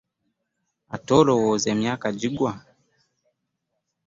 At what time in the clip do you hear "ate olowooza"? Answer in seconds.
0.95-1.67